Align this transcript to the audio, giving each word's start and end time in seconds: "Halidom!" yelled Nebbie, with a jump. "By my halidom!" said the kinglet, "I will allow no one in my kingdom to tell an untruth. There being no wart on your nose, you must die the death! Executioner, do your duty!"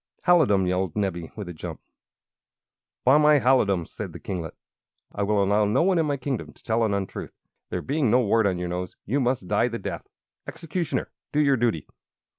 "Halidom!" 0.23 0.65
yelled 0.65 0.95
Nebbie, 0.95 1.29
with 1.35 1.47
a 1.47 1.53
jump. 1.53 1.79
"By 3.05 3.19
my 3.19 3.37
halidom!" 3.39 3.85
said 3.85 4.13
the 4.13 4.19
kinglet, 4.19 4.55
"I 5.13 5.21
will 5.21 5.43
allow 5.43 5.63
no 5.65 5.83
one 5.83 5.99
in 5.99 6.07
my 6.07 6.17
kingdom 6.17 6.53
to 6.53 6.63
tell 6.63 6.83
an 6.83 6.95
untruth. 6.95 7.35
There 7.69 7.83
being 7.83 8.09
no 8.09 8.19
wart 8.21 8.47
on 8.47 8.57
your 8.57 8.69
nose, 8.69 8.95
you 9.05 9.19
must 9.19 9.47
die 9.47 9.67
the 9.67 9.77
death! 9.77 10.07
Executioner, 10.47 11.11
do 11.31 11.39
your 11.39 11.55
duty!" 11.55 11.85